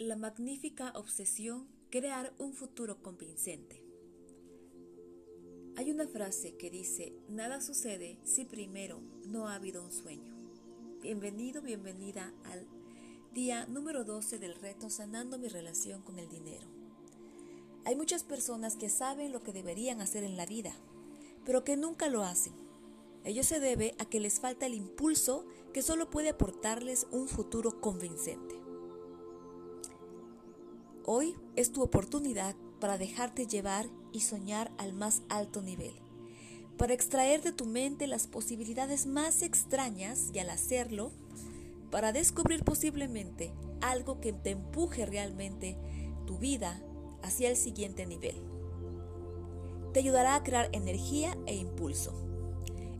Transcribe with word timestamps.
La 0.00 0.16
magnífica 0.16 0.94
obsesión 0.96 1.68
crear 1.90 2.32
un 2.38 2.54
futuro 2.54 3.02
convincente. 3.02 3.84
Hay 5.76 5.90
una 5.90 6.08
frase 6.08 6.56
que 6.56 6.70
dice, 6.70 7.12
nada 7.28 7.60
sucede 7.60 8.18
si 8.24 8.46
primero 8.46 9.02
no 9.26 9.46
ha 9.46 9.56
habido 9.56 9.84
un 9.84 9.92
sueño. 9.92 10.34
Bienvenido, 11.02 11.60
bienvenida 11.60 12.32
al 12.44 12.66
día 13.34 13.66
número 13.66 14.04
12 14.04 14.38
del 14.38 14.54
reto 14.54 14.88
Sanando 14.88 15.38
mi 15.38 15.48
relación 15.48 16.00
con 16.00 16.18
el 16.18 16.30
dinero. 16.30 16.66
Hay 17.84 17.94
muchas 17.94 18.24
personas 18.24 18.76
que 18.76 18.88
saben 18.88 19.32
lo 19.32 19.42
que 19.42 19.52
deberían 19.52 20.00
hacer 20.00 20.24
en 20.24 20.38
la 20.38 20.46
vida, 20.46 20.72
pero 21.44 21.62
que 21.62 21.76
nunca 21.76 22.08
lo 22.08 22.24
hacen. 22.24 22.54
Ello 23.22 23.44
se 23.44 23.60
debe 23.60 23.94
a 23.98 24.06
que 24.06 24.18
les 24.18 24.40
falta 24.40 24.64
el 24.64 24.72
impulso 24.72 25.44
que 25.74 25.82
solo 25.82 26.08
puede 26.08 26.30
aportarles 26.30 27.06
un 27.10 27.28
futuro 27.28 27.82
convincente. 27.82 28.69
Hoy 31.06 31.34
es 31.56 31.72
tu 31.72 31.82
oportunidad 31.82 32.54
para 32.78 32.98
dejarte 32.98 33.46
llevar 33.46 33.86
y 34.12 34.20
soñar 34.20 34.70
al 34.76 34.92
más 34.92 35.22
alto 35.30 35.62
nivel, 35.62 35.94
para 36.76 36.92
extraer 36.92 37.42
de 37.42 37.52
tu 37.52 37.64
mente 37.64 38.06
las 38.06 38.26
posibilidades 38.26 39.06
más 39.06 39.40
extrañas 39.42 40.30
y 40.34 40.40
al 40.40 40.50
hacerlo, 40.50 41.10
para 41.90 42.12
descubrir 42.12 42.64
posiblemente 42.64 43.50
algo 43.80 44.20
que 44.20 44.34
te 44.34 44.50
empuje 44.50 45.06
realmente 45.06 45.78
tu 46.26 46.38
vida 46.38 46.82
hacia 47.22 47.48
el 47.48 47.56
siguiente 47.56 48.04
nivel. 48.04 48.36
Te 49.94 50.00
ayudará 50.00 50.34
a 50.34 50.42
crear 50.42 50.68
energía 50.72 51.36
e 51.46 51.56
impulso. 51.56 52.12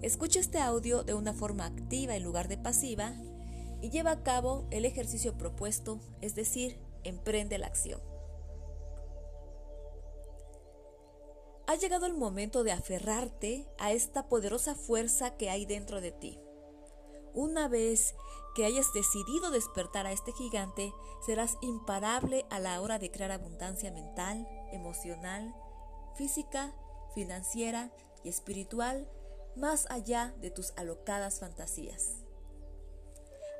Escucha 0.01 0.41
este 0.41 0.59
audio 0.59 1.05
de 1.05 1.13
una 1.13 1.35
forma 1.35 1.67
activa 1.67 2.17
en 2.17 2.25
lugar 2.25 2.49
de 2.49 2.57
pasiva 2.57 3.15
y 3.83 3.91
lleva 3.91 4.11
a 4.13 4.23
cabo 4.23 4.67
el 4.71 4.87
ejercicio 4.87 5.37
propuesto, 5.37 6.01
es 6.23 6.35
decir, 6.35 6.79
emprende 7.05 7.59
la 7.59 7.67
acción. 7.67 8.01
Ha 11.67 11.77
llegado 11.77 12.07
el 12.07 12.15
momento 12.15 12.65
de 12.65 12.73
aferrarte 12.73 13.69
a 13.79 13.93
esta 13.93 14.29
poderosa 14.29 14.75
fuerza 14.75 15.37
que 15.37 15.51
hay 15.51 15.67
dentro 15.67 16.01
de 16.01 16.11
ti. 16.11 16.41
Una 17.33 17.69
vez 17.69 18.17
que 18.57 18.65
hayas 18.65 18.93
decidido 18.93 19.53
despertar 19.53 20.05
a 20.05 20.11
este 20.13 20.33
gigante, 20.33 20.93
serás 21.25 21.57
imparable 21.61 22.45
a 22.51 22.59
la 22.59 22.81
hora 22.81 22.99
de 22.99 23.13
crear 23.13 23.31
abundancia 23.31 23.93
mental, 23.93 24.49
emocional, 24.73 25.55
física, 26.17 26.75
financiera 27.15 27.93
y 28.25 28.29
espiritual, 28.29 29.09
más 29.55 29.87
allá 29.91 30.35
de 30.41 30.51
tus 30.51 30.73
alocadas 30.77 31.39
fantasías. 31.39 32.17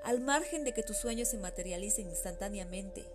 Al 0.03 0.21
margen 0.21 0.65
de 0.65 0.73
que 0.73 0.83
tus 0.83 0.97
sueños 0.97 1.29
se 1.29 1.39
materialicen 1.39 2.09
instantáneamente 2.09 3.07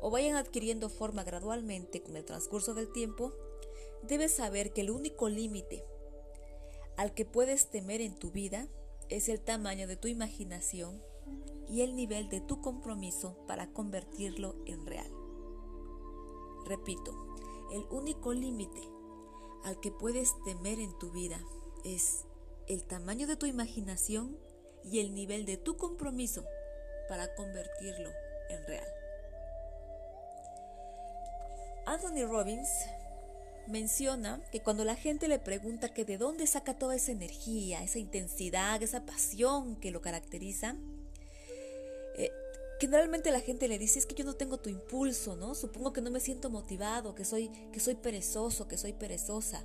o 0.00 0.10
vayan 0.10 0.36
adquiriendo 0.36 0.88
forma 0.88 1.24
gradualmente 1.24 2.02
con 2.02 2.16
el 2.16 2.24
transcurso 2.24 2.74
del 2.74 2.90
tiempo, 2.92 3.32
debes 4.02 4.32
saber 4.32 4.72
que 4.72 4.80
el 4.80 4.90
único 4.90 5.28
límite 5.28 5.84
al 6.96 7.14
que 7.14 7.24
puedes 7.24 7.70
temer 7.70 8.00
en 8.00 8.14
tu 8.14 8.30
vida 8.30 8.68
es 9.08 9.28
el 9.28 9.40
tamaño 9.40 9.86
de 9.86 9.96
tu 9.96 10.08
imaginación 10.08 11.02
y 11.68 11.82
el 11.82 11.94
nivel 11.94 12.28
de 12.28 12.40
tu 12.40 12.60
compromiso 12.60 13.36
para 13.46 13.72
convertirlo 13.72 14.56
en 14.66 14.86
real. 14.86 15.10
Repito, 16.66 17.36
el 17.72 17.84
único 17.90 18.32
límite 18.32 18.80
al 19.64 19.80
que 19.80 19.90
puedes 19.90 20.34
temer 20.44 20.78
en 20.78 20.96
tu 20.98 21.10
vida 21.10 21.40
es 21.84 22.24
el 22.66 22.84
tamaño 22.84 23.26
de 23.26 23.36
tu 23.36 23.46
imaginación 23.46 24.38
y 24.84 25.00
el 25.00 25.14
nivel 25.14 25.44
de 25.44 25.56
tu 25.56 25.76
compromiso 25.76 26.44
para 27.08 27.34
convertirlo 27.34 28.10
en 28.48 28.66
real. 28.66 28.99
Anthony 31.90 32.24
Robbins 32.24 32.68
menciona 33.66 34.40
que 34.52 34.60
cuando 34.60 34.84
la 34.84 34.94
gente 34.94 35.26
le 35.26 35.40
pregunta 35.40 35.92
que 35.92 36.04
de 36.04 36.18
dónde 36.18 36.46
saca 36.46 36.78
toda 36.78 36.94
esa 36.94 37.10
energía, 37.10 37.82
esa 37.82 37.98
intensidad, 37.98 38.80
esa 38.80 39.04
pasión 39.04 39.74
que 39.74 39.90
lo 39.90 40.00
caracteriza, 40.00 40.76
eh, 42.14 42.30
generalmente 42.78 43.32
la 43.32 43.40
gente 43.40 43.66
le 43.66 43.76
dice 43.76 43.98
es 43.98 44.06
que 44.06 44.14
yo 44.14 44.24
no 44.24 44.36
tengo 44.36 44.58
tu 44.58 44.70
impulso, 44.70 45.34
¿no? 45.34 45.56
Supongo 45.56 45.92
que 45.92 46.00
no 46.00 46.12
me 46.12 46.20
siento 46.20 46.48
motivado, 46.48 47.16
que 47.16 47.24
soy, 47.24 47.50
que 47.72 47.80
soy 47.80 47.96
perezoso, 47.96 48.68
que 48.68 48.78
soy 48.78 48.92
perezosa. 48.92 49.64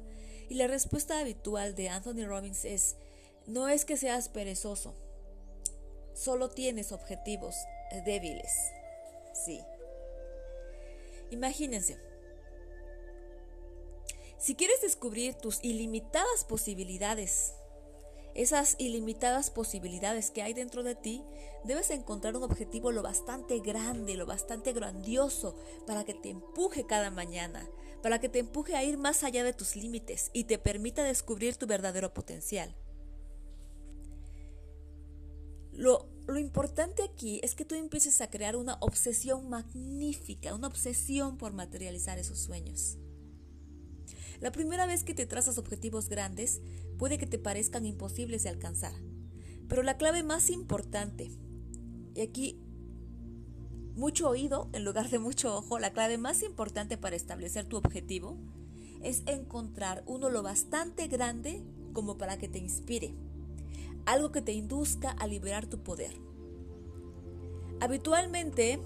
Y 0.50 0.56
la 0.56 0.66
respuesta 0.66 1.20
habitual 1.20 1.76
de 1.76 1.90
Anthony 1.90 2.26
Robbins 2.26 2.66
es, 2.66 2.96
no 3.46 3.70
es 3.70 3.86
que 3.86 3.98
seas 3.98 4.30
perezoso, 4.30 4.96
solo 6.16 6.50
tienes 6.50 6.92
objetivos 6.92 7.56
débiles. 8.04 8.52
Sí. 9.46 9.62
Imagínense, 11.30 11.98
si 14.46 14.54
quieres 14.54 14.80
descubrir 14.80 15.34
tus 15.34 15.58
ilimitadas 15.64 16.44
posibilidades, 16.48 17.56
esas 18.36 18.76
ilimitadas 18.78 19.50
posibilidades 19.50 20.30
que 20.30 20.44
hay 20.44 20.54
dentro 20.54 20.84
de 20.84 20.94
ti, 20.94 21.24
debes 21.64 21.90
encontrar 21.90 22.36
un 22.38 22.44
objetivo 22.44 22.92
lo 22.92 23.02
bastante 23.02 23.58
grande, 23.58 24.14
lo 24.14 24.28
bastante 24.28 24.72
grandioso, 24.72 25.56
para 25.88 26.04
que 26.04 26.14
te 26.14 26.30
empuje 26.30 26.86
cada 26.86 27.10
mañana, 27.10 27.68
para 28.04 28.20
que 28.20 28.30
te 28.30 28.38
empuje 28.38 28.76
a 28.76 28.84
ir 28.84 29.00
más 29.00 29.24
allá 29.24 29.44
de 29.44 29.54
tus 29.54 29.76
límites 29.76 30.30
y 30.32 30.44
te 30.44 30.60
permita 30.60 31.04
descubrir 31.04 31.56
tu 31.56 31.66
verdadero 31.66 32.14
potencial. 32.14 32.76
Lo, 35.72 36.08
lo, 36.28 36.38
importante 36.38 37.02
aquí 37.02 37.40
es 37.44 37.56
que 37.56 37.66
tú 37.66 37.74
empieces 37.74 38.22
a 38.22 38.30
crear 38.30 38.58
una 38.58 38.78
obsesión 38.82 39.50
magnífica, 39.50 40.54
una 40.54 40.68
obsesión 40.68 41.40
por 41.40 41.52
materializar 41.52 42.20
esos 42.20 42.38
sueños. 42.38 43.00
La 44.40 44.52
primera 44.52 44.86
vez 44.86 45.04
que 45.04 45.14
te 45.14 45.26
trazas 45.26 45.58
objetivos 45.58 46.10
grandes 46.10 46.62
puede 46.98 47.18
que 47.18 47.28
te 47.28 47.40
parezcan 47.40 47.86
imposibles 47.86 48.44
de 48.44 48.50
alcanzar, 48.50 48.94
pero 49.68 49.84
la 49.84 49.98
clave 49.98 50.24
más 50.24 50.50
importante, 50.50 51.32
y 52.14 52.22
aquí 52.22 52.60
mucho 53.96 54.30
oído 54.30 54.70
en 54.74 54.84
lugar 54.84 55.10
de 55.10 55.20
mucho 55.20 55.56
ojo, 55.56 55.80
la 55.80 55.94
clave 55.94 56.18
más 56.18 56.44
importante 56.44 56.98
para 56.98 57.16
establecer 57.16 57.66
tu 57.66 57.78
objetivo 57.78 58.38
es 59.02 59.24
encontrar 59.26 60.04
uno 60.06 60.30
lo 60.30 60.44
bastante 60.44 61.08
grande 61.08 61.64
como 61.94 62.18
para 62.18 62.38
que 62.38 62.50
te 62.50 62.60
inspire, 62.60 63.14
algo 64.06 64.32
que 64.32 64.42
te 64.42 64.52
induzca 64.52 65.12
a 65.12 65.28
liberar 65.28 65.66
tu 65.66 65.82
poder. 65.82 66.14
Habitualmente, 67.80 68.80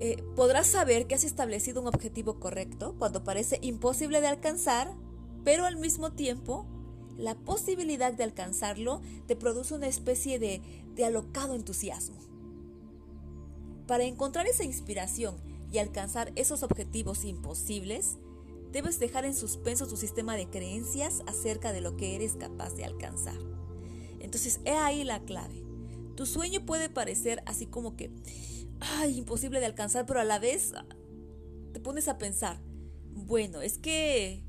eh, 0.00 0.22
podrás 0.36 0.66
saber 0.66 1.06
que 1.06 1.14
has 1.14 1.24
establecido 1.24 1.80
un 1.80 1.88
objetivo 1.88 2.38
correcto 2.38 2.94
cuando 2.98 3.24
parece 3.24 3.58
imposible 3.62 4.20
de 4.20 4.28
alcanzar, 4.28 4.94
pero 5.44 5.66
al 5.66 5.76
mismo 5.76 6.12
tiempo 6.12 6.66
la 7.16 7.34
posibilidad 7.34 8.12
de 8.12 8.24
alcanzarlo 8.24 9.02
te 9.26 9.34
produce 9.34 9.74
una 9.74 9.88
especie 9.88 10.38
de, 10.38 10.62
de 10.94 11.04
alocado 11.04 11.54
entusiasmo. 11.54 12.16
Para 13.86 14.04
encontrar 14.04 14.46
esa 14.46 14.64
inspiración 14.64 15.36
y 15.72 15.78
alcanzar 15.78 16.32
esos 16.36 16.62
objetivos 16.62 17.24
imposibles, 17.24 18.18
debes 18.70 19.00
dejar 19.00 19.24
en 19.24 19.34
suspenso 19.34 19.86
tu 19.86 19.96
sistema 19.96 20.36
de 20.36 20.48
creencias 20.48 21.22
acerca 21.26 21.72
de 21.72 21.80
lo 21.80 21.96
que 21.96 22.14
eres 22.14 22.36
capaz 22.36 22.74
de 22.74 22.84
alcanzar. 22.84 23.38
Entonces, 24.20 24.60
he 24.64 24.72
ahí 24.72 25.04
la 25.04 25.20
clave. 25.24 25.64
Tu 26.16 26.26
sueño 26.26 26.66
puede 26.66 26.88
parecer 26.88 27.42
así 27.46 27.66
como 27.66 27.96
que, 27.96 28.10
ay, 28.80 29.18
imposible 29.18 29.60
de 29.60 29.66
alcanzar, 29.66 30.06
pero 30.06 30.20
a 30.20 30.24
la 30.24 30.38
vez 30.38 30.72
ah, 30.74 30.84
te 31.72 31.80
pones 31.80 32.08
a 32.08 32.18
pensar, 32.18 32.60
bueno, 33.10 33.60
es 33.62 33.78
que 33.78 34.44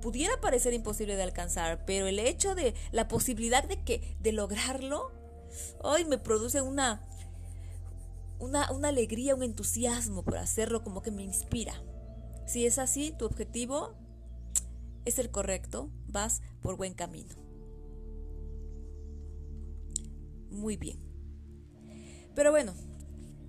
pudiera 0.00 0.38
parecer 0.40 0.74
imposible 0.74 1.16
de 1.16 1.22
alcanzar, 1.22 1.84
pero 1.86 2.06
el 2.06 2.18
hecho 2.18 2.54
de 2.54 2.74
la 2.92 3.08
posibilidad 3.08 3.64
de 3.64 3.82
que 3.82 4.16
de 4.20 4.32
lograrlo, 4.32 5.10
hoy 5.82 6.04
me 6.04 6.18
produce 6.18 6.60
una, 6.60 7.02
una, 8.38 8.70
una 8.70 8.88
alegría, 8.88 9.34
un 9.34 9.42
entusiasmo 9.42 10.22
por 10.22 10.36
hacerlo, 10.36 10.84
como 10.84 11.02
que 11.02 11.10
me 11.10 11.22
inspira. 11.22 11.82
Si 12.46 12.66
es 12.66 12.78
así, 12.78 13.12
tu 13.18 13.24
objetivo 13.24 13.94
es 15.04 15.18
el 15.18 15.30
correcto, 15.30 15.90
vas 16.06 16.42
por 16.60 16.76
buen 16.76 16.94
camino. 16.94 17.34
Muy 20.50 20.76
bien. 20.76 21.13
Pero 22.34 22.50
bueno, 22.50 22.74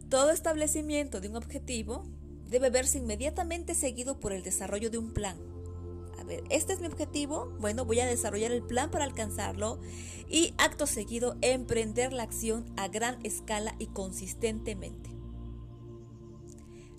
todo 0.09 0.31
establecimiento 0.31 1.21
de 1.21 1.29
un 1.29 1.35
objetivo 1.35 2.03
debe 2.49 2.69
verse 2.69 2.99
inmediatamente 2.99 3.73
seguido 3.75 4.19
por 4.19 4.31
el 4.33 4.43
desarrollo 4.43 4.89
de 4.89 4.97
un 4.97 5.13
plan. 5.13 5.37
A 6.19 6.23
ver, 6.23 6.43
este 6.49 6.73
es 6.73 6.79
mi 6.79 6.87
objetivo, 6.87 7.53
bueno, 7.59 7.85
voy 7.85 7.99
a 7.99 8.05
desarrollar 8.05 8.51
el 8.51 8.63
plan 8.63 8.89
para 8.91 9.05
alcanzarlo 9.05 9.79
y 10.29 10.53
acto 10.57 10.87
seguido 10.87 11.37
emprender 11.41 12.13
la 12.13 12.23
acción 12.23 12.65
a 12.77 12.87
gran 12.87 13.23
escala 13.25 13.75
y 13.79 13.87
consistentemente. 13.87 15.09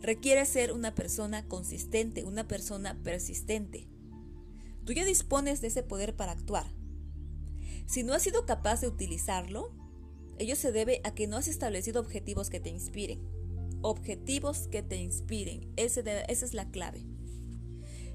Requiere 0.03 0.45
ser 0.45 0.73
una 0.73 0.95
persona 0.95 1.47
consistente, 1.49 2.25
una 2.25 2.47
persona 2.47 2.97
persistente. 3.03 3.89
Tú 4.85 4.93
ya 4.93 5.05
dispones 5.05 5.61
de 5.61 5.69
ese 5.69 5.83
poder 5.83 6.15
para 6.15 6.33
actuar. 6.33 6.67
Si 7.87 8.05
no 8.05 8.13
has 8.13 8.23
sido 8.23 8.47
capaz 8.47 8.81
de 8.81 8.89
utilizarlo, 8.89 9.73
ello 10.39 10.57
se 10.57 10.73
debe 10.73 11.01
a 11.05 11.15
que 11.15 11.27
no 11.27 11.37
has 11.37 11.49
establecido 11.49 12.01
objetivos 12.01 12.51
que 12.51 12.61
te 12.61 12.71
inspiren. 12.71 13.21
Objetivos 13.83 14.69
que 14.69 14.83
te 14.83 14.97
inspiren. 14.97 15.73
esa 15.77 16.01
es 16.29 16.55
la 16.55 16.71
clave. 16.71 17.05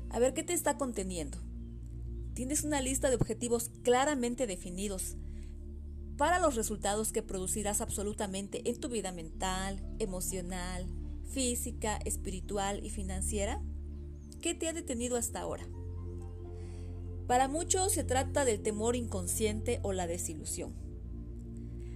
A 0.09 0.19
ver 0.19 0.33
qué 0.33 0.43
te 0.43 0.53
está 0.53 0.77
conteniendo. 0.77 1.37
Tienes 2.33 2.63
una 2.63 2.81
lista 2.81 3.09
de 3.09 3.15
objetivos 3.15 3.71
claramente 3.83 4.47
definidos 4.47 5.15
para 6.17 6.39
los 6.39 6.55
resultados 6.55 7.11
que 7.11 7.23
producirás 7.23 7.81
absolutamente 7.81 8.69
en 8.69 8.79
tu 8.79 8.89
vida 8.89 9.11
mental, 9.11 9.81
emocional, 9.99 10.85
física, 11.31 11.97
espiritual 12.05 12.85
y 12.85 12.89
financiera. 12.89 13.61
¿Qué 14.41 14.53
te 14.53 14.67
ha 14.67 14.73
detenido 14.73 15.17
hasta 15.17 15.39
ahora? 15.39 15.67
Para 17.27 17.47
muchos 17.47 17.93
se 17.93 18.03
trata 18.03 18.45
del 18.45 18.61
temor 18.61 18.95
inconsciente 18.95 19.79
o 19.83 19.93
la 19.93 20.07
desilusión. 20.07 20.73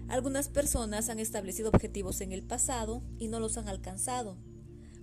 Algunas 0.07 0.49
personas 0.49 1.09
han 1.09 1.19
establecido 1.19 1.69
objetivos 1.69 2.21
en 2.21 2.31
el 2.31 2.43
pasado 2.43 3.03
y 3.17 3.27
no 3.27 3.39
los 3.39 3.57
han 3.57 3.67
alcanzado, 3.67 4.37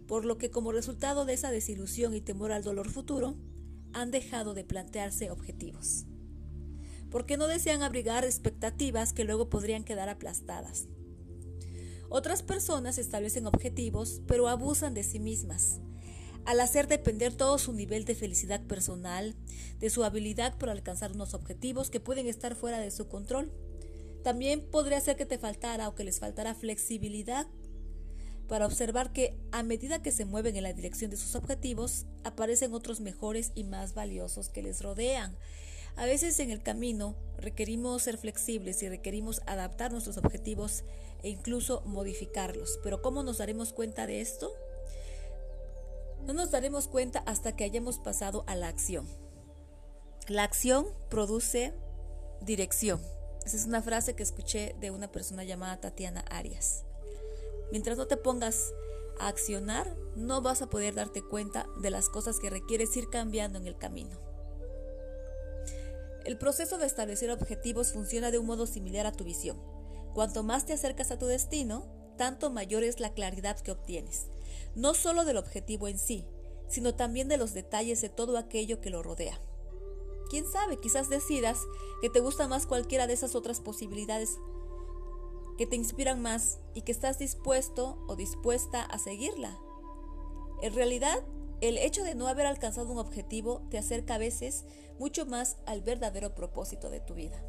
por 0.07 0.25
lo 0.25 0.39
que 0.39 0.51
como 0.51 0.73
resultado 0.73 1.25
de 1.25 1.35
esa 1.35 1.51
desilusión 1.51 2.15
y 2.15 2.21
temor 2.21 2.53
al 2.53 2.63
dolor 2.63 2.89
futuro, 2.89 3.37
han 3.93 4.11
dejado 4.11 4.55
de 4.55 4.65
plantearse 4.65 5.31
objetivos, 5.31 6.05
porque 7.11 7.37
no 7.37 7.47
desean 7.47 7.83
abrigar 7.83 8.25
expectativas 8.25 9.13
que 9.13 9.25
luego 9.25 9.51
podrían 9.51 9.85
quedar 9.85 10.09
aplastadas. 10.09 10.87
Otras 12.09 12.43
personas 12.43 12.99
establecen 12.99 13.47
objetivos, 13.47 14.21
pero 14.27 14.49
abusan 14.49 14.95
de 14.95 15.03
sí 15.03 15.19
mismas, 15.19 15.81
al 16.45 16.61
hacer 16.61 16.89
depender 16.89 17.35
todo 17.35 17.59
su 17.59 17.73
nivel 17.73 18.05
de 18.05 18.15
felicidad 18.15 18.65
personal, 18.67 19.35
de 19.79 19.91
su 19.91 20.05
habilidad 20.05 20.59
por 20.59 20.71
alcanzar 20.71 21.13
unos 21.13 21.35
objetivos 21.35 21.91
que 21.91 22.01
pueden 22.01 22.27
estar 22.27 22.55
fuera 22.55 22.81
de 22.81 22.91
su 22.91 23.09
control. 23.09 23.53
También 24.23 24.61
podría 24.71 25.01
ser 25.01 25.17
que 25.17 25.27
te 25.27 25.39
faltara 25.39 25.89
o 25.89 25.95
que 25.95 26.05
les 26.05 26.21
faltara 26.21 26.55
flexibilidad 26.55 27.47
para 28.49 28.67
observar 28.67 29.13
que 29.13 29.39
a 29.51 29.63
medida 29.63 30.03
que 30.03 30.13
se 30.13 30.27
mueven 30.27 30.57
en 30.57 30.65
la 30.65 30.75
dirección 30.75 31.11
de 31.11 31.17
sus 31.17 31.35
objetivos, 31.35 32.05
aparecen 32.23 32.75
otros 32.75 33.01
mejores 33.01 33.51
y 33.55 33.65
más 33.65 33.95
valiosos 33.95 34.51
que 34.51 34.63
les 34.63 34.83
rodean. 34.83 35.37
A 35.97 36.05
veces 36.05 36.39
en 36.39 36.51
el 36.51 36.63
camino 36.63 37.17
requerimos 37.39 38.03
ser 38.03 38.19
flexibles 38.19 38.83
y 38.83 38.89
requerimos 38.89 39.41
adaptar 39.47 39.93
nuestros 39.93 40.17
objetivos 40.17 40.85
e 41.23 41.31
incluso 41.31 41.83
modificarlos. 41.87 42.79
Pero 42.83 43.03
¿cómo 43.03 43.23
nos 43.23 43.39
daremos 43.39 43.73
cuenta 43.73 44.07
de 44.07 44.21
esto? 44.21 44.53
No 46.27 46.33
nos 46.33 46.51
daremos 46.51 46.89
cuenta 46.89 47.21
hasta 47.21 47.57
que 47.57 47.65
hayamos 47.65 47.99
pasado 47.99 48.45
a 48.47 48.55
la 48.55 48.69
acción. 48.69 49.07
La 50.29 50.45
acción 50.45 50.87
produce 51.09 51.73
dirección. 52.43 53.01
Esa 53.45 53.57
es 53.57 53.67
una 53.67 53.83
frase 53.83 54.15
que 54.15 54.23
escuché 54.23 54.77
de 54.81 54.91
una 54.91 55.11
persona 55.11 55.43
llamada 55.43 55.81
Tatiana 55.81 56.21
Arias. 56.31 56.85
Mientras 57.73 57.99
no 57.99 58.07
te 58.07 58.17
pongas 58.17 58.73
a 59.19 59.29
accionar, 59.29 59.97
no 60.15 60.43
vas 60.43 60.63
a 60.63 60.71
poder 60.71 60.95
darte 60.95 61.23
cuenta 61.23 61.67
de 61.81 61.91
las 61.91 62.09
cosas 62.09 62.39
que 62.39 62.51
requieres 62.51 62.97
ir 62.97 63.11
cambiando 63.11 63.59
en 63.59 63.67
el 63.67 63.77
camino. 63.77 64.21
El 66.25 66.39
proceso 66.39 66.79
de 66.79 66.87
establecer 66.87 67.31
objetivos 67.31 67.93
funciona 67.93 68.31
de 68.31 68.39
un 68.39 68.47
modo 68.47 68.67
similar 68.67 69.07
a 69.07 69.13
tu 69.13 69.25
visión. 69.25 69.61
Cuanto 70.15 70.45
más 70.45 70.67
te 70.67 70.73
acercas 70.73 71.11
a 71.11 71.19
tu 71.19 71.27
destino, 71.27 71.87
tanto 72.17 72.51
mayor 72.51 72.85
es 72.85 73.01
la 73.01 73.13
claridad 73.13 73.59
que 73.59 73.73
obtienes, 73.73 74.27
no 74.77 74.95
solo 74.95 75.25
del 75.25 75.39
objetivo 75.39 75.89
en 75.89 75.99
sí, 75.99 76.25
sino 76.69 76.95
también 76.95 77.27
de 77.27 77.39
los 77.39 77.55
detalles 77.55 78.01
de 78.01 78.09
todo 78.09 78.39
aquello 78.39 78.81
que 78.81 78.91
lo 78.91 79.03
rodea. 79.03 79.41
Quién 80.33 80.47
sabe, 80.51 80.79
quizás 80.79 81.11
decidas 81.11 81.61
que 82.01 82.09
te 82.09 82.21
gusta 82.21 82.49
más 82.49 82.65
cualquiera 82.65 83.07
de 83.07 83.13
esas 83.13 83.35
otras 83.35 83.61
posibilidades 83.61 84.39
que 85.59 85.67
te 85.67 85.77
inspiran 85.77 86.23
más 86.23 86.59
y 86.73 86.81
que 86.81 86.93
estás 86.93 87.19
dispuesto 87.19 88.03
o 88.09 88.17
dispuesta 88.17 88.83
a 88.83 88.99
seguirla. 88.99 89.61
En 90.63 90.75
realidad, 90.75 91.23
el 91.61 91.77
hecho 91.77 92.03
de 92.03 92.15
no 92.15 92.29
haber 92.29 92.47
alcanzado 92.47 92.91
un 92.91 92.97
objetivo 92.97 93.61
te 93.69 93.77
acerca 93.77 94.15
a 94.15 94.19
veces 94.19 94.65
mucho 94.99 95.27
más 95.27 95.59
al 95.67 95.83
verdadero 95.83 96.35
propósito 96.35 96.89
de 96.89 97.01
tu 97.01 97.13
vida. 97.13 97.45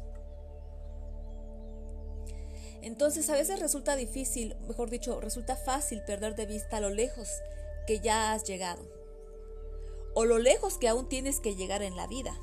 Entonces 2.82 3.30
a 3.30 3.34
veces 3.34 3.60
resulta 3.60 3.96
difícil, 3.96 4.56
mejor 4.68 4.90
dicho, 4.90 5.22
resulta 5.22 5.56
fácil 5.56 6.02
perder 6.02 6.36
de 6.36 6.44
vista 6.44 6.80
lo 6.80 6.90
lejos 6.90 7.30
que 7.86 8.00
ya 8.00 8.34
has 8.34 8.44
llegado 8.44 8.86
o 10.12 10.26
lo 10.26 10.38
lejos 10.38 10.76
que 10.76 10.88
aún 10.88 11.08
tienes 11.08 11.40
que 11.40 11.56
llegar 11.56 11.80
en 11.80 11.96
la 11.96 12.06
vida. 12.06 12.38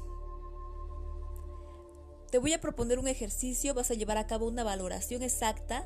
Te 2.32 2.38
voy 2.38 2.54
a 2.54 2.62
proponer 2.62 2.98
un 2.98 3.10
ejercicio, 3.10 3.74
vas 3.74 3.92
a 3.92 3.94
llevar 3.94 4.18
a 4.18 4.26
cabo 4.26 4.48
una 4.48 4.64
valoración 4.64 5.22
exacta 5.22 5.86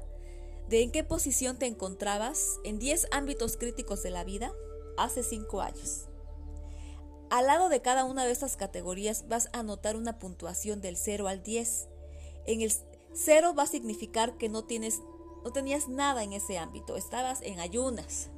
de 0.69 0.83
en 0.83 0.91
qué 0.91 1.03
posición 1.03 1.57
te 1.57 1.65
encontrabas 1.65 2.59
en 2.63 2.77
10 2.77 3.07
ámbitos 3.11 3.57
críticos 3.57 4.03
de 4.03 4.11
la 4.11 4.23
vida 4.23 4.53
hace 4.97 5.23
5 5.23 5.61
años. 5.61 6.07
Al 7.31 7.47
lado 7.47 7.67
de 7.69 7.81
cada 7.81 8.05
una 8.05 8.25
de 8.25 8.31
estas 8.31 8.57
categorías 8.57 9.27
vas 9.27 9.49
a 9.53 9.59
anotar 9.59 9.95
una 9.95 10.19
puntuación 10.19 10.81
del 10.81 10.97
0 10.97 11.27
al 11.27 11.41
10. 11.41 11.87
En 12.45 12.61
el 12.61 12.71
0 13.13 13.55
va 13.57 13.63
a 13.63 13.67
significar 13.67 14.37
que 14.37 14.47
no 14.47 14.63
tienes 14.63 15.01
no 15.43 15.51
tenías 15.51 15.87
nada 15.87 16.23
en 16.23 16.33
ese 16.33 16.57
ámbito, 16.57 16.97
estabas 16.97 17.41
en 17.43 17.59
ayunas. 17.59 18.29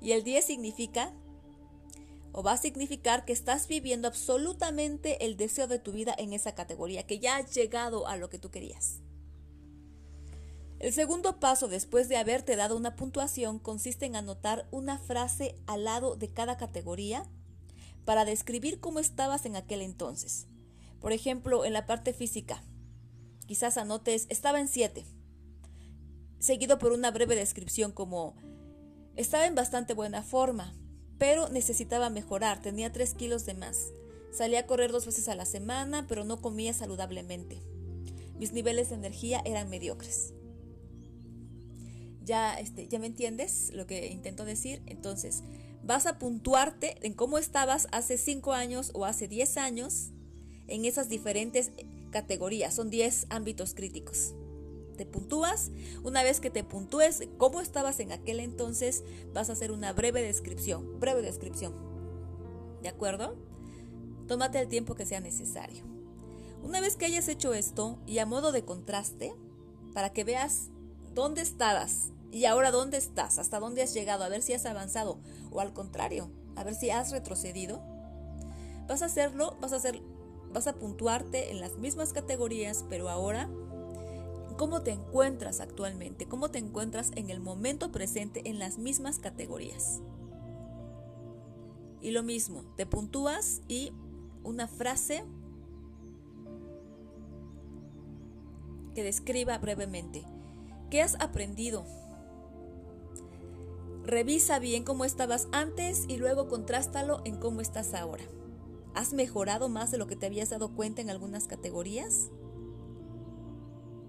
Y 0.00 0.12
el 0.12 0.24
10 0.24 0.44
significa 0.44 1.14
o 2.32 2.42
va 2.42 2.52
a 2.52 2.56
significar 2.56 3.24
que 3.24 3.32
estás 3.32 3.68
viviendo 3.68 4.08
absolutamente 4.08 5.24
el 5.24 5.36
deseo 5.36 5.66
de 5.66 5.78
tu 5.78 5.92
vida 5.92 6.14
en 6.18 6.32
esa 6.32 6.54
categoría, 6.54 7.06
que 7.06 7.18
ya 7.18 7.36
has 7.36 7.54
llegado 7.54 8.06
a 8.06 8.16
lo 8.16 8.28
que 8.28 8.38
tú 8.38 8.50
querías. 8.50 9.00
El 10.78 10.92
segundo 10.92 11.40
paso 11.40 11.66
después 11.66 12.08
de 12.08 12.16
haberte 12.16 12.54
dado 12.54 12.76
una 12.76 12.94
puntuación 12.94 13.58
consiste 13.58 14.06
en 14.06 14.14
anotar 14.14 14.68
una 14.70 14.98
frase 14.98 15.56
al 15.66 15.84
lado 15.84 16.14
de 16.14 16.28
cada 16.28 16.56
categoría 16.56 17.28
para 18.04 18.24
describir 18.24 18.78
cómo 18.78 19.00
estabas 19.00 19.44
en 19.44 19.56
aquel 19.56 19.82
entonces. 19.82 20.46
Por 21.00 21.12
ejemplo, 21.12 21.64
en 21.64 21.72
la 21.72 21.86
parte 21.86 22.12
física, 22.12 22.62
quizás 23.46 23.76
anotes 23.76 24.26
estaba 24.28 24.60
en 24.60 24.68
7, 24.68 25.04
seguido 26.38 26.78
por 26.78 26.92
una 26.92 27.10
breve 27.10 27.34
descripción 27.34 27.90
como 27.90 28.36
estaba 29.16 29.46
en 29.46 29.56
bastante 29.56 29.94
buena 29.94 30.22
forma, 30.22 30.74
pero 31.18 31.48
necesitaba 31.48 32.10
mejorar, 32.10 32.62
tenía 32.62 32.92
3 32.92 33.14
kilos 33.14 33.44
de 33.44 33.54
más. 33.54 33.90
Salía 34.32 34.60
a 34.60 34.66
correr 34.66 34.92
dos 34.92 35.06
veces 35.06 35.28
a 35.28 35.34
la 35.34 35.44
semana, 35.44 36.06
pero 36.06 36.24
no 36.24 36.40
comía 36.40 36.72
saludablemente. 36.72 37.60
Mis 38.38 38.52
niveles 38.52 38.90
de 38.90 38.96
energía 38.96 39.42
eran 39.44 39.68
mediocres. 39.68 40.32
Ya, 42.24 42.58
este, 42.58 42.88
¿Ya 42.88 42.98
me 42.98 43.06
entiendes 43.06 43.70
lo 43.72 43.86
que 43.86 44.08
intento 44.08 44.44
decir? 44.44 44.82
Entonces, 44.86 45.42
vas 45.82 46.06
a 46.06 46.18
puntuarte 46.18 46.96
en 47.06 47.14
cómo 47.14 47.38
estabas 47.38 47.88
hace 47.90 48.18
5 48.18 48.52
años 48.52 48.90
o 48.94 49.06
hace 49.06 49.28
10 49.28 49.56
años 49.56 50.10
en 50.66 50.84
esas 50.84 51.08
diferentes 51.08 51.72
categorías. 52.10 52.74
Son 52.74 52.90
10 52.90 53.26
ámbitos 53.30 53.74
críticos 53.74 54.34
te 54.98 55.06
puntúas. 55.06 55.70
Una 56.02 56.22
vez 56.22 56.40
que 56.40 56.50
te 56.50 56.64
puntúes 56.64 57.26
cómo 57.38 57.62
estabas 57.62 58.00
en 58.00 58.12
aquel 58.12 58.40
entonces, 58.40 59.04
vas 59.32 59.48
a 59.48 59.54
hacer 59.54 59.72
una 59.72 59.94
breve 59.94 60.20
descripción, 60.20 61.00
breve 61.00 61.22
descripción. 61.22 61.72
¿De 62.82 62.90
acuerdo? 62.90 63.36
Tómate 64.26 64.60
el 64.60 64.68
tiempo 64.68 64.94
que 64.94 65.06
sea 65.06 65.20
necesario. 65.20 65.84
Una 66.62 66.80
vez 66.80 66.96
que 66.96 67.06
hayas 67.06 67.28
hecho 67.28 67.54
esto 67.54 67.98
y 68.06 68.18
a 68.18 68.26
modo 68.26 68.52
de 68.52 68.64
contraste, 68.64 69.34
para 69.94 70.12
que 70.12 70.24
veas 70.24 70.68
dónde 71.14 71.40
estabas 71.40 72.10
y 72.30 72.44
ahora 72.44 72.70
dónde 72.70 72.98
estás, 72.98 73.38
hasta 73.38 73.58
dónde 73.58 73.82
has 73.82 73.94
llegado, 73.94 74.24
a 74.24 74.28
ver 74.28 74.42
si 74.42 74.52
has 74.52 74.66
avanzado 74.66 75.18
o 75.50 75.60
al 75.60 75.72
contrario, 75.72 76.30
a 76.56 76.64
ver 76.64 76.74
si 76.74 76.90
has 76.90 77.10
retrocedido, 77.10 77.80
vas 78.86 79.02
a 79.02 79.06
hacerlo, 79.06 79.56
vas 79.60 79.72
a 79.72 79.76
hacer 79.76 80.02
vas 80.52 80.66
a 80.66 80.74
puntuarte 80.74 81.50
en 81.50 81.60
las 81.60 81.76
mismas 81.76 82.12
categorías, 82.12 82.84
pero 82.88 83.08
ahora 83.08 83.48
cómo 84.58 84.82
te 84.82 84.90
encuentras 84.90 85.60
actualmente, 85.60 86.26
cómo 86.26 86.50
te 86.50 86.58
encuentras 86.58 87.12
en 87.14 87.30
el 87.30 87.40
momento 87.40 87.90
presente 87.90 88.42
en 88.50 88.58
las 88.58 88.76
mismas 88.76 89.18
categorías. 89.18 90.02
Y 92.02 92.10
lo 92.10 92.22
mismo, 92.22 92.64
te 92.76 92.84
puntúas 92.84 93.62
y 93.68 93.92
una 94.42 94.68
frase 94.68 95.24
que 98.94 99.02
describa 99.02 99.56
brevemente 99.58 100.26
qué 100.90 101.02
has 101.02 101.14
aprendido. 101.20 101.86
Revisa 104.04 104.58
bien 104.58 104.84
cómo 104.84 105.04
estabas 105.04 105.48
antes 105.52 106.04
y 106.08 106.16
luego 106.16 106.48
contrástalo 106.48 107.20
en 107.24 107.36
cómo 107.36 107.60
estás 107.60 107.94
ahora. 107.94 108.24
¿Has 108.94 109.12
mejorado 109.12 109.68
más 109.68 109.92
de 109.92 109.98
lo 109.98 110.08
que 110.08 110.16
te 110.16 110.26
habías 110.26 110.50
dado 110.50 110.74
cuenta 110.74 111.00
en 111.00 111.10
algunas 111.10 111.46
categorías? 111.46 112.30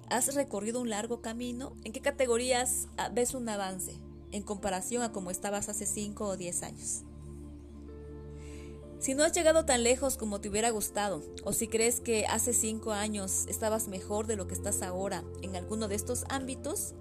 ¿Has 0.09 0.33
recorrido 0.33 0.81
un 0.81 0.89
largo 0.89 1.21
camino? 1.21 1.75
¿En 1.83 1.91
qué 1.91 2.01
categorías 2.01 2.87
ah, 2.97 3.09
ves 3.13 3.35
un 3.35 3.47
avance 3.47 3.99
en 4.31 4.41
comparación 4.41 5.03
a 5.03 5.11
cómo 5.11 5.29
estabas 5.29 5.69
hace 5.69 5.85
5 5.85 6.25
o 6.25 6.35
10 6.35 6.63
años? 6.63 7.03
Si 8.99 9.13
no 9.13 9.23
has 9.23 9.33
llegado 9.33 9.65
tan 9.65 9.83
lejos 9.83 10.17
como 10.17 10.41
te 10.41 10.49
hubiera 10.49 10.71
gustado, 10.71 11.21
o 11.43 11.53
si 11.53 11.67
crees 11.67 12.01
que 12.01 12.25
hace 12.25 12.51
cinco 12.51 12.91
años 12.91 13.45
estabas 13.47 13.87
mejor 13.87 14.27
de 14.27 14.35
lo 14.35 14.45
que 14.45 14.55
estás 14.55 14.81
ahora 14.81 15.23
en 15.41 15.55
alguno 15.55 15.87
de 15.87 15.95
estos 15.95 16.25
ámbitos, 16.27 16.95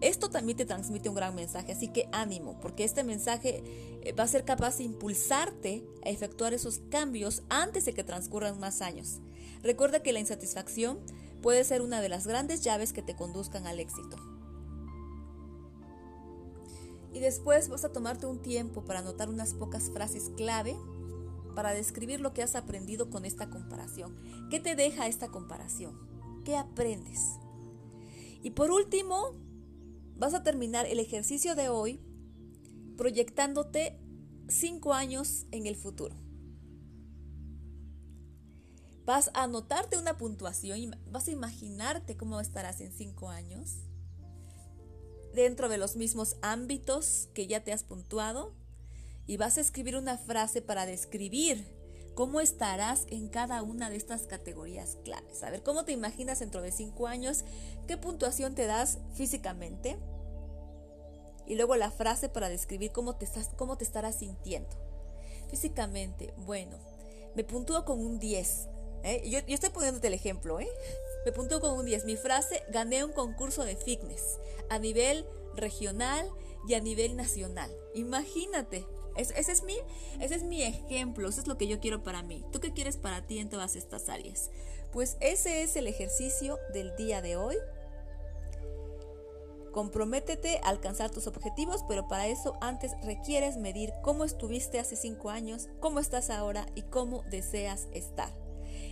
esto 0.00 0.30
también 0.30 0.56
te 0.56 0.66
transmite 0.66 1.08
un 1.08 1.16
gran 1.16 1.34
mensaje, 1.34 1.72
así 1.72 1.88
que 1.88 2.08
ánimo, 2.12 2.60
porque 2.60 2.84
este 2.84 3.02
mensaje 3.02 3.64
eh, 4.02 4.12
va 4.12 4.24
a 4.24 4.28
ser 4.28 4.44
capaz 4.44 4.78
de 4.78 4.84
impulsarte 4.84 5.84
a 6.04 6.10
efectuar 6.10 6.54
esos 6.54 6.80
cambios 6.90 7.42
antes 7.48 7.86
de 7.86 7.94
que 7.94 8.04
transcurran 8.04 8.60
más 8.60 8.82
años. 8.82 9.20
Recuerda 9.62 10.00
que 10.00 10.12
la 10.12 10.20
insatisfacción 10.20 11.00
puede 11.42 11.64
ser 11.64 11.82
una 11.82 12.00
de 12.00 12.08
las 12.08 12.26
grandes 12.26 12.62
llaves 12.62 12.92
que 12.92 13.02
te 13.02 13.16
conduzcan 13.16 13.66
al 13.66 13.80
éxito. 13.80 14.16
Y 17.12 17.20
después 17.20 17.68
vas 17.68 17.84
a 17.84 17.92
tomarte 17.92 18.26
un 18.26 18.40
tiempo 18.40 18.84
para 18.84 19.00
anotar 19.00 19.28
unas 19.28 19.52
pocas 19.52 19.90
frases 19.90 20.30
clave 20.36 20.74
para 21.54 21.74
describir 21.74 22.20
lo 22.20 22.32
que 22.32 22.42
has 22.42 22.54
aprendido 22.54 23.10
con 23.10 23.26
esta 23.26 23.50
comparación. 23.50 24.16
¿Qué 24.50 24.60
te 24.60 24.74
deja 24.74 25.06
esta 25.06 25.28
comparación? 25.28 25.98
¿Qué 26.44 26.56
aprendes? 26.56 27.38
Y 28.42 28.52
por 28.52 28.70
último, 28.70 29.36
vas 30.16 30.34
a 30.34 30.42
terminar 30.42 30.86
el 30.86 30.98
ejercicio 30.98 31.54
de 31.54 31.68
hoy 31.68 32.00
proyectándote 32.96 33.98
cinco 34.48 34.94
años 34.94 35.46
en 35.50 35.66
el 35.66 35.76
futuro. 35.76 36.21
Vas 39.04 39.30
a 39.34 39.44
anotarte 39.44 39.98
una 39.98 40.16
puntuación 40.16 40.78
y 40.78 40.90
vas 41.10 41.28
a 41.28 41.32
imaginarte 41.32 42.16
cómo 42.16 42.40
estarás 42.40 42.80
en 42.80 42.92
cinco 42.92 43.28
años 43.28 43.78
dentro 45.34 45.68
de 45.68 45.78
los 45.78 45.96
mismos 45.96 46.36
ámbitos 46.42 47.28
que 47.34 47.46
ya 47.46 47.64
te 47.64 47.72
has 47.72 47.84
puntuado 47.84 48.54
y 49.26 49.36
vas 49.36 49.56
a 49.56 49.60
escribir 49.60 49.96
una 49.96 50.18
frase 50.18 50.62
para 50.62 50.86
describir 50.86 51.66
cómo 52.14 52.40
estarás 52.40 53.06
en 53.08 53.28
cada 53.28 53.62
una 53.62 53.88
de 53.88 53.96
estas 53.96 54.26
categorías 54.26 54.98
claves. 55.04 55.42
A 55.42 55.50
ver, 55.50 55.62
¿cómo 55.62 55.84
te 55.84 55.92
imaginas 55.92 56.40
dentro 56.40 56.60
de 56.60 56.72
cinco 56.72 57.06
años? 57.06 57.44
¿Qué 57.86 57.96
puntuación 57.96 58.54
te 58.54 58.66
das 58.66 58.98
físicamente? 59.14 59.98
Y 61.46 61.54
luego 61.54 61.76
la 61.76 61.90
frase 61.90 62.28
para 62.28 62.48
describir 62.48 62.92
cómo 62.92 63.16
te, 63.16 63.24
estás, 63.24 63.50
cómo 63.56 63.76
te 63.76 63.84
estarás 63.84 64.16
sintiendo. 64.16 64.76
Físicamente, 65.48 66.34
bueno, 66.36 66.78
me 67.34 67.44
puntúo 67.44 67.84
con 67.84 67.98
un 67.98 68.18
10. 68.18 68.68
¿Eh? 69.04 69.22
Yo, 69.28 69.40
estoy 69.46 69.70
poniéndote 69.70 70.08
el 70.08 70.14
ejemplo, 70.14 70.60
¿eh? 70.60 70.68
Me 71.24 71.32
puntúo 71.32 71.60
con 71.60 71.78
un 71.78 71.86
10. 71.86 72.04
Mi 72.04 72.16
frase, 72.16 72.62
gané 72.70 73.04
un 73.04 73.12
concurso 73.12 73.64
de 73.64 73.76
fitness 73.76 74.38
a 74.68 74.78
nivel 74.78 75.26
regional 75.54 76.30
y 76.68 76.74
a 76.74 76.80
nivel 76.80 77.16
nacional. 77.16 77.70
Imagínate, 77.94 78.86
ese, 79.16 79.52
es 79.52 79.62
mi, 79.62 79.76
ese 80.20 80.34
es 80.34 80.42
mi 80.42 80.62
ejemplo, 80.62 81.28
eso 81.28 81.40
es 81.40 81.46
lo 81.46 81.58
que 81.58 81.68
yo 81.68 81.80
quiero 81.80 82.02
para 82.02 82.22
mí. 82.22 82.44
¿Tú 82.52 82.60
qué 82.60 82.72
quieres 82.72 82.96
para 82.96 83.26
ti 83.26 83.38
en 83.38 83.50
todas 83.50 83.76
estas 83.76 84.08
áreas? 84.08 84.50
Pues 84.92 85.16
ese 85.20 85.62
es 85.62 85.76
el 85.76 85.86
ejercicio 85.86 86.58
del 86.72 86.94
día 86.96 87.22
de 87.22 87.36
hoy. 87.36 87.56
Comprométete 89.72 90.60
a 90.62 90.68
alcanzar 90.68 91.10
tus 91.10 91.26
objetivos, 91.26 91.82
pero 91.88 92.06
para 92.06 92.26
eso 92.26 92.58
antes 92.60 92.92
requieres 93.02 93.56
medir 93.56 93.92
cómo 94.02 94.24
estuviste 94.24 94.78
hace 94.78 94.96
cinco 94.96 95.30
años, 95.30 95.70
cómo 95.80 95.98
estás 95.98 96.28
ahora 96.28 96.66
y 96.74 96.82
cómo 96.82 97.22
deseas 97.30 97.88
estar. 97.92 98.41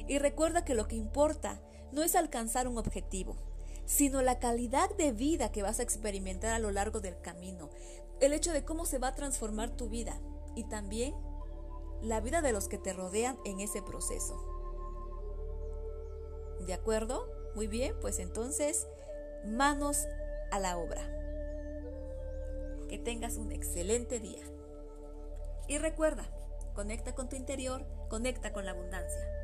Y 0.07 0.19
recuerda 0.19 0.65
que 0.65 0.75
lo 0.75 0.89
que 0.89 0.97
importa 0.97 1.61
no 1.93 2.03
es 2.03 2.15
alcanzar 2.15 2.69
un 2.69 2.79
objetivo, 2.79 3.37
sino 3.85 4.23
la 4.23 4.39
calidad 4.39 4.95
de 4.97 5.13
vida 5.13 5.51
que 5.51 5.63
vas 5.63 5.81
a 5.81 5.83
experimentar 5.83 6.53
a 6.53 6.59
lo 6.59 6.71
largo 6.71 7.01
del 7.01 7.21
camino, 7.21 7.71
el 8.21 8.33
hecho 8.33 8.53
de 8.53 8.65
cómo 8.65 8.87
se 8.87 8.99
va 8.99 9.09
a 9.09 9.15
transformar 9.15 9.71
tu 9.71 9.89
vida 9.89 10.21
y 10.55 10.65
también 10.65 11.15
la 12.03 12.21
vida 12.21 12.43
de 12.43 12.53
los 12.53 12.69
que 12.69 12.79
te 12.79 12.93
rodean 12.93 13.39
en 13.45 13.61
ese 13.61 13.83
proceso. 13.83 14.37
¿De 16.67 16.75
acuerdo? 16.75 17.27
Muy 17.55 17.67
bien, 17.67 17.95
pues 18.01 18.19
entonces, 18.19 18.87
manos 19.45 20.07
a 20.51 20.59
la 20.59 20.79
obra. 20.79 21.03
Que 22.89 22.99
tengas 22.99 23.37
un 23.37 23.53
excelente 23.53 24.21
día. 24.21 24.45
Y 25.69 25.79
recuerda, 25.79 26.29
conecta 26.75 27.15
con 27.15 27.29
tu 27.29 27.37
interior, 27.37 27.85
conecta 28.09 28.53
con 28.53 28.65
la 28.65 28.73
abundancia. 28.73 29.40